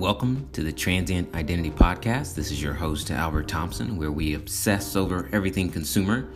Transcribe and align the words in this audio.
Welcome 0.00 0.48
to 0.54 0.62
the 0.62 0.72
Transient 0.72 1.34
Identity 1.34 1.70
Podcast. 1.70 2.34
This 2.34 2.50
is 2.50 2.62
your 2.62 2.72
host, 2.72 3.10
Albert 3.10 3.48
Thompson, 3.48 3.98
where 3.98 4.10
we 4.10 4.32
obsess 4.32 4.96
over 4.96 5.28
everything 5.30 5.68
consumer. 5.68 6.26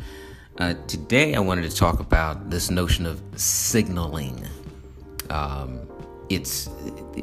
Uh, 0.58 0.74
today, 0.86 1.34
I 1.34 1.38
wanted 1.38 1.70
to 1.70 1.74
talk 1.74 1.98
about 1.98 2.50
this 2.50 2.70
notion 2.70 3.06
of 3.06 3.22
signaling. 3.36 4.46
Um, 5.30 5.80
it's 6.28 6.68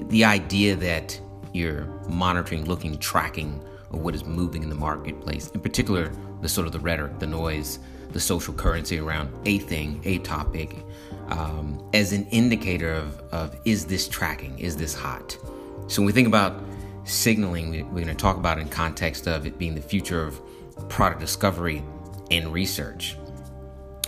the 0.10 0.25
idea 0.25 0.75
that 0.78 1.21
you're 1.54 1.86
monitoring, 2.10 2.66
looking, 2.66 2.98
tracking 2.98 3.64
of 3.92 4.00
what 4.00 4.16
is 4.16 4.26
moving 4.26 4.64
in 4.64 4.70
the 4.70 4.76
marketplace, 4.76 5.52
in 5.52 5.60
particular, 5.60 6.12
the 6.42 6.50
sort 6.50 6.66
of 6.66 6.73
the 6.73 6.80
rhetoric, 6.80 7.20
the 7.20 7.28
noise, 7.28 7.78
the 8.14 8.20
social 8.20 8.55
currency 8.55 8.98
around 8.98 9.32
a 9.46 9.60
thing, 9.60 10.02
a 10.05 10.18
topic, 10.18 10.76
um, 11.28 11.87
as 11.93 12.14
an 12.14 12.26
indicator 12.32 12.93
of, 12.93 13.20
of 13.32 13.56
is 13.64 13.86
this 13.86 14.07
tracking, 14.07 14.57
is 14.57 14.76
this 14.76 14.96
hot? 14.96 15.37
So 15.88 16.02
when 16.02 16.06
we 16.06 16.12
think 16.12 16.28
about 16.28 16.64
signaling, 17.04 17.71
we're 17.71 18.02
going 18.02 18.08
to 18.08 18.16
talk 18.16 18.38
about 18.38 18.60
in 18.60 18.70
context 18.70 19.28
of 19.28 19.46
it 19.46 19.58
being 19.58 19.76
the 19.76 19.82
future 19.82 20.24
of 20.24 20.40
product 20.90 21.20
discovery 21.20 21.84
and 22.30 22.52
research, 22.54 23.18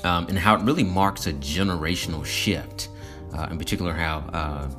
um, 0.04 0.28
and 0.28 0.38
how 0.38 0.56
it 0.56 0.62
really 0.64 0.84
marks 0.84 1.28
a 1.28 1.34
generational 1.34 2.26
shift. 2.26 2.90
Uh, 3.34 3.48
in 3.50 3.58
particular, 3.58 3.94
how 3.94 4.20
uh, 4.34 4.70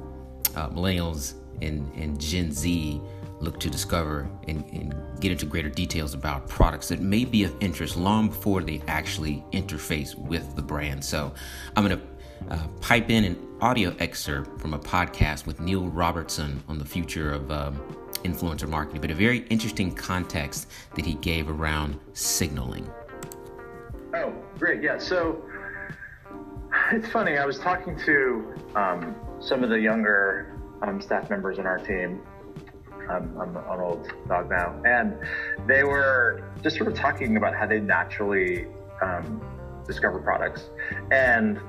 uh, 0.56 0.68
millennials 0.70 1.34
and, 1.60 1.92
and 1.94 2.20
Gen 2.20 2.52
Z 2.52 3.00
look 3.40 3.58
to 3.60 3.68
discover 3.68 4.28
and, 4.48 4.64
and, 4.72 4.94
get 5.20 5.32
into 5.32 5.46
greater 5.46 5.70
details 5.70 6.12
about 6.12 6.46
products 6.48 6.88
that 6.88 7.00
may 7.00 7.24
be 7.24 7.44
of 7.44 7.54
interest 7.60 7.96
long 7.96 8.28
before 8.28 8.62
they 8.62 8.82
actually 8.88 9.42
interface 9.52 10.14
with 10.14 10.54
the 10.54 10.60
brand. 10.60 11.02
So, 11.02 11.32
I'm 11.74 11.86
going 11.86 11.98
to 11.98 12.04
uh, 12.50 12.66
pipe 12.80 13.10
in 13.10 13.24
an 13.24 13.48
audio 13.60 13.94
excerpt 13.98 14.60
from 14.60 14.74
a 14.74 14.78
podcast 14.78 15.46
with 15.46 15.60
Neil 15.60 15.86
Robertson 15.86 16.62
on 16.68 16.78
the 16.78 16.84
future 16.84 17.32
of 17.32 17.50
um, 17.50 17.80
influencer 18.24 18.68
marketing, 18.68 19.00
but 19.00 19.10
a 19.10 19.14
very 19.14 19.38
interesting 19.48 19.94
context 19.94 20.68
that 20.94 21.04
he 21.04 21.14
gave 21.14 21.48
around 21.48 21.98
signaling. 22.12 22.90
Oh, 24.14 24.34
great. 24.58 24.82
Yeah. 24.82 24.98
So 24.98 25.42
it's 26.92 27.08
funny. 27.08 27.38
I 27.38 27.44
was 27.44 27.58
talking 27.58 27.98
to 28.00 28.54
um, 28.74 29.14
some 29.40 29.62
of 29.62 29.70
the 29.70 29.80
younger 29.80 30.60
um, 30.82 31.00
staff 31.00 31.30
members 31.30 31.58
in 31.58 31.66
our 31.66 31.78
team. 31.78 32.20
I'm, 33.08 33.38
I'm 33.38 33.56
an 33.56 33.80
old 33.80 34.10
dog 34.28 34.50
now. 34.50 34.80
And 34.84 35.16
they 35.66 35.84
were 35.84 36.42
just 36.62 36.76
sort 36.76 36.88
of 36.88 36.94
talking 36.94 37.36
about 37.36 37.54
how 37.54 37.66
they 37.66 37.80
naturally 37.80 38.66
um, 39.02 39.42
discover 39.86 40.20
products. 40.20 40.70
And 41.10 41.60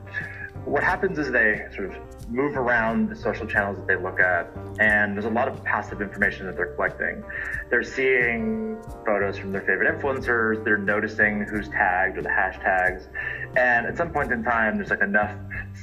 what 0.65 0.83
happens 0.83 1.19
is 1.19 1.31
they 1.31 1.67
sort 1.75 1.91
of 1.91 2.29
move 2.29 2.57
around 2.57 3.09
the 3.09 3.15
social 3.15 3.45
channels 3.45 3.77
that 3.77 3.87
they 3.87 3.95
look 3.95 4.19
at, 4.19 4.49
and 4.79 5.15
there's 5.15 5.25
a 5.25 5.29
lot 5.29 5.47
of 5.47 5.63
passive 5.63 6.01
information 6.01 6.47
that 6.47 6.55
they're 6.55 6.73
collecting. 6.73 7.23
They're 7.69 7.83
seeing 7.83 8.81
photos 9.05 9.37
from 9.37 9.51
their 9.51 9.61
favorite 9.61 9.95
influencers, 9.95 10.63
they're 10.63 10.77
noticing 10.77 11.41
who's 11.41 11.69
tagged 11.69 12.17
or 12.17 12.23
the 12.23 12.29
hashtags, 12.29 13.07
and 13.55 13.85
at 13.85 13.95
some 13.95 14.11
point 14.11 14.31
in 14.31 14.43
time, 14.43 14.77
there's 14.77 14.89
like 14.89 15.01
enough 15.01 15.31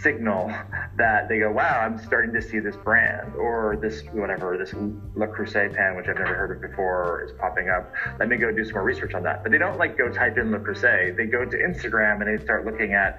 signal 0.02 0.52
that 0.96 1.28
they 1.28 1.38
go, 1.38 1.50
wow, 1.50 1.80
I'm 1.80 1.98
starting 1.98 2.34
to 2.34 2.42
see 2.42 2.58
this 2.58 2.76
brand 2.76 3.34
or 3.36 3.78
this 3.80 4.02
whatever, 4.12 4.58
this 4.58 4.74
Le 4.74 5.26
Creuset 5.26 5.74
pen, 5.74 5.96
which 5.96 6.08
I've 6.08 6.18
never 6.18 6.34
heard 6.34 6.50
of 6.50 6.70
before, 6.70 7.24
is 7.24 7.32
popping 7.38 7.70
up. 7.70 7.92
Let 8.18 8.28
me 8.28 8.36
go 8.36 8.50
do 8.52 8.64
some 8.64 8.74
more 8.74 8.82
research 8.82 9.14
on 9.14 9.22
that. 9.22 9.42
But 9.42 9.52
they 9.52 9.58
don't 9.58 9.78
like 9.78 9.96
go 9.96 10.10
type 10.10 10.36
in 10.36 10.50
Le 10.50 10.58
Creuset. 10.58 11.16
They 11.16 11.26
go 11.26 11.44
to 11.44 11.56
Instagram 11.56 12.20
and 12.20 12.38
they 12.38 12.42
start 12.44 12.66
looking 12.66 12.92
at 12.92 13.18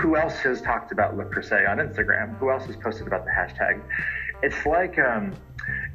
who 0.00 0.16
else 0.16 0.38
has 0.40 0.62
talked 0.62 0.92
about 0.92 1.16
Le 1.16 1.24
Creuset 1.24 1.68
on 1.68 1.78
Instagram? 1.78 2.36
Who 2.38 2.50
else 2.50 2.64
has 2.66 2.76
posted 2.76 3.06
about 3.06 3.24
the 3.24 3.30
hashtag? 3.30 3.82
It's 4.42 4.64
like, 4.64 4.98
um, 4.98 5.34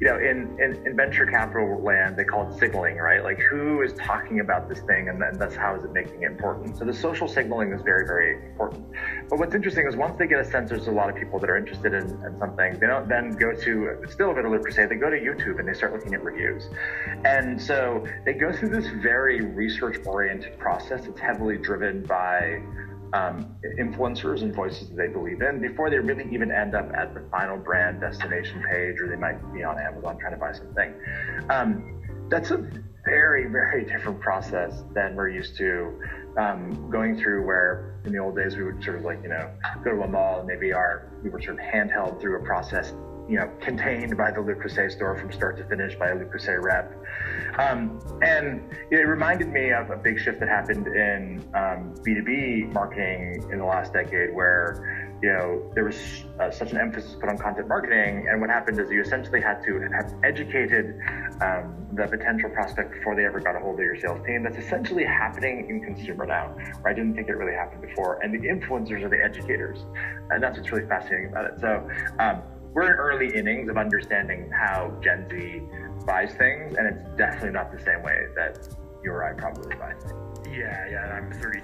you 0.00 0.06
know, 0.06 0.16
in, 0.16 0.56
in, 0.60 0.86
in, 0.86 0.96
venture 0.96 1.26
capital 1.26 1.82
land, 1.82 2.16
they 2.16 2.22
call 2.22 2.48
it 2.48 2.56
signaling, 2.56 2.96
right? 2.98 3.24
Like 3.24 3.38
who 3.38 3.82
is 3.82 3.92
talking 3.94 4.38
about 4.38 4.68
this 4.68 4.78
thing 4.80 5.08
and 5.08 5.20
then 5.20 5.36
that's 5.36 5.56
how 5.56 5.74
is 5.74 5.82
it 5.84 5.92
making 5.92 6.22
it 6.22 6.30
important. 6.30 6.78
So 6.78 6.84
the 6.84 6.94
social 6.94 7.26
signaling 7.26 7.72
is 7.72 7.82
very, 7.82 8.06
very 8.06 8.46
important. 8.46 8.86
But 9.28 9.40
what's 9.40 9.54
interesting 9.54 9.88
is 9.88 9.96
once 9.96 10.16
they 10.16 10.28
get 10.28 10.38
a 10.38 10.44
sense 10.44 10.70
there's 10.70 10.86
a 10.86 10.92
lot 10.92 11.10
of 11.10 11.16
people 11.16 11.40
that 11.40 11.50
are 11.50 11.56
interested 11.56 11.92
in, 11.92 12.04
in 12.24 12.38
something, 12.38 12.78
they 12.78 12.86
don't 12.86 13.08
then 13.08 13.30
go 13.32 13.52
to, 13.52 14.04
still 14.08 14.30
a 14.30 14.34
bit 14.34 14.44
of 14.44 14.52
Le 14.52 14.58
Creuset, 14.60 14.88
they 14.88 14.94
go 14.94 15.10
to 15.10 15.18
YouTube 15.18 15.58
and 15.58 15.66
they 15.66 15.74
start 15.74 15.92
looking 15.92 16.14
at 16.14 16.22
reviews. 16.22 16.68
And 17.24 17.60
so 17.60 18.06
they 18.24 18.34
go 18.34 18.52
through 18.52 18.68
this 18.68 18.86
very 19.02 19.40
research 19.40 19.98
oriented 20.06 20.56
process. 20.58 21.06
It's 21.06 21.20
heavily 21.20 21.58
driven 21.58 22.04
by 22.04 22.62
um, 23.12 23.56
influencers 23.78 24.42
and 24.42 24.54
voices 24.54 24.88
that 24.88 24.96
they 24.96 25.08
believe 25.08 25.42
in 25.42 25.60
before 25.60 25.90
they 25.90 25.98
really 25.98 26.28
even 26.32 26.50
end 26.50 26.74
up 26.74 26.90
at 26.94 27.14
the 27.14 27.20
final 27.30 27.56
brand 27.56 28.00
destination 28.00 28.62
page 28.68 29.00
or 29.00 29.08
they 29.08 29.16
might 29.16 29.38
be 29.52 29.62
on 29.62 29.78
Amazon 29.78 30.18
trying 30.18 30.32
to 30.32 30.38
buy 30.38 30.52
something. 30.52 30.94
Um, 31.50 32.26
that's 32.28 32.50
a 32.50 32.68
very, 33.04 33.46
very 33.46 33.84
different 33.90 34.20
process 34.20 34.82
than 34.94 35.14
we're 35.14 35.28
used 35.28 35.56
to 35.56 36.00
um, 36.38 36.90
going 36.90 37.18
through 37.18 37.46
where 37.46 38.00
in 38.04 38.12
the 38.12 38.18
old 38.18 38.36
days 38.36 38.56
we 38.56 38.64
would 38.64 38.82
sort 38.82 38.96
of 38.96 39.04
like, 39.04 39.22
you 39.22 39.28
know, 39.28 39.50
go 39.82 39.92
to 39.92 40.02
a 40.02 40.08
mall 40.08 40.40
and 40.40 40.48
maybe 40.48 40.72
our, 40.72 41.10
we 41.22 41.30
were 41.30 41.40
sort 41.40 41.54
of 41.54 41.60
handheld 41.60 42.20
through 42.20 42.40
a 42.40 42.44
process 42.44 42.92
you 43.28 43.36
know, 43.36 43.50
contained 43.60 44.16
by 44.16 44.30
the 44.30 44.40
Le 44.40 44.54
Creuset 44.54 44.90
store 44.92 45.18
from 45.18 45.32
start 45.32 45.56
to 45.58 45.64
finish 45.64 45.96
by 45.96 46.10
a 46.10 46.14
Le 46.14 46.24
Creuset 46.24 46.62
rep. 46.62 46.92
Um, 47.58 48.00
and 48.22 48.62
it 48.90 49.06
reminded 49.06 49.48
me 49.48 49.72
of 49.72 49.90
a 49.90 49.96
big 49.96 50.18
shift 50.18 50.40
that 50.40 50.48
happened 50.48 50.86
in 50.86 51.44
um, 51.54 51.94
B2B 52.04 52.72
marketing 52.72 53.48
in 53.50 53.58
the 53.58 53.64
last 53.64 53.92
decade 53.92 54.34
where, 54.34 55.18
you 55.22 55.30
know, 55.30 55.72
there 55.74 55.84
was 55.84 56.24
uh, 56.38 56.50
such 56.50 56.72
an 56.72 56.78
emphasis 56.78 57.16
put 57.18 57.28
on 57.28 57.38
content 57.38 57.66
marketing. 57.66 58.26
And 58.30 58.40
what 58.40 58.50
happened 58.50 58.78
is 58.78 58.90
you 58.90 59.00
essentially 59.00 59.40
had 59.40 59.62
to 59.64 59.80
have 59.92 60.12
educated 60.22 61.00
um, 61.40 61.86
the 61.94 62.06
potential 62.06 62.50
prospect 62.50 62.92
before 62.92 63.16
they 63.16 63.24
ever 63.24 63.40
got 63.40 63.56
a 63.56 63.58
hold 63.58 63.80
of 63.80 63.84
your 63.84 63.98
sales 63.98 64.24
team. 64.24 64.44
That's 64.44 64.58
essentially 64.58 65.04
happening 65.04 65.68
in 65.68 65.80
consumer 65.80 66.26
now, 66.26 66.54
where 66.82 66.92
I 66.92 66.94
didn't 66.94 67.14
think 67.14 67.28
it 67.28 67.36
really 67.36 67.56
happened 67.56 67.82
before. 67.82 68.20
And 68.22 68.32
the 68.32 68.46
influencers 68.46 69.02
are 69.02 69.08
the 69.08 69.22
educators. 69.22 69.78
And 70.30 70.42
that's 70.42 70.58
what's 70.58 70.70
really 70.70 70.86
fascinating 70.86 71.28
about 71.30 71.46
it. 71.46 71.60
So, 71.60 71.88
um, 72.18 72.42
we're 72.76 72.92
in 72.92 72.98
early 72.98 73.34
innings 73.34 73.70
of 73.70 73.78
understanding 73.78 74.50
how 74.50 74.92
Gen 75.02 75.26
Z 75.30 75.62
buys 76.04 76.34
things, 76.34 76.76
and 76.76 76.86
it's 76.86 77.08
definitely 77.16 77.52
not 77.52 77.72
the 77.72 77.82
same 77.82 78.02
way 78.02 78.26
that 78.36 78.68
you 79.02 79.12
or 79.12 79.24
I 79.24 79.32
probably 79.32 79.74
buy 79.76 79.94
things. 79.94 80.46
Yeah, 80.46 80.86
yeah, 80.90 81.14
I'm 81.14 81.32
30. 81.32 81.62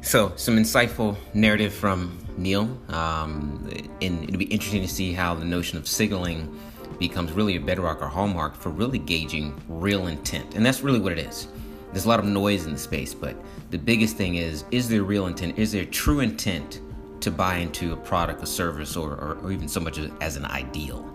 So, 0.00 0.32
some 0.34 0.56
insightful 0.56 1.16
narrative 1.32 1.72
from 1.72 2.18
Neil, 2.36 2.76
um, 2.88 3.70
and 4.00 4.24
it'll 4.24 4.36
be 4.36 4.46
interesting 4.46 4.82
to 4.82 4.88
see 4.88 5.12
how 5.12 5.32
the 5.32 5.44
notion 5.44 5.78
of 5.78 5.86
signaling 5.86 6.58
becomes 6.98 7.30
really 7.30 7.54
a 7.54 7.60
bedrock 7.60 8.02
or 8.02 8.08
hallmark 8.08 8.56
for 8.56 8.70
really 8.70 8.98
gauging 8.98 9.54
real 9.68 10.08
intent, 10.08 10.56
and 10.56 10.66
that's 10.66 10.80
really 10.80 10.98
what 10.98 11.12
it 11.12 11.20
is. 11.20 11.46
There's 11.92 12.04
a 12.04 12.08
lot 12.08 12.18
of 12.18 12.26
noise 12.26 12.66
in 12.66 12.72
the 12.72 12.78
space, 12.78 13.14
but 13.14 13.36
the 13.70 13.78
biggest 13.78 14.16
thing 14.16 14.34
is: 14.34 14.64
is 14.72 14.88
there 14.88 15.04
real 15.04 15.28
intent? 15.28 15.56
Is 15.56 15.70
there 15.70 15.84
true 15.84 16.18
intent? 16.18 16.80
To 17.22 17.30
buy 17.30 17.56
into 17.56 17.92
a 17.92 17.96
product, 17.96 18.42
a 18.42 18.46
service, 18.46 18.96
or, 18.96 19.12
or, 19.12 19.38
or 19.42 19.52
even 19.52 19.68
so 19.68 19.80
much 19.80 19.98
as 20.20 20.36
an 20.36 20.44
ideal. 20.44 21.08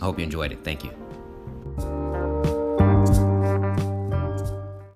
I 0.00 0.04
hope 0.04 0.18
you 0.18 0.24
enjoyed 0.24 0.52
it. 0.52 0.64
Thank 0.64 0.84
you. 0.84 1.11